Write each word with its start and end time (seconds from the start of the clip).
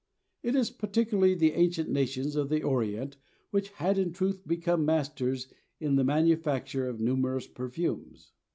It 0.41 0.55
is 0.55 0.71
particularly 0.71 1.35
the 1.35 1.51
ancient 1.51 1.87
nations 1.87 2.35
of 2.35 2.49
the 2.49 2.63
Orient 2.63 3.17
which 3.51 3.69
had 3.69 3.99
in 3.99 4.11
truth 4.13 4.47
become 4.47 4.83
masters 4.83 5.53
in 5.79 5.95
the 5.95 6.03
manufacture 6.03 6.89
of 6.89 6.99
numerous 6.99 7.45
perfumes. 7.45 8.31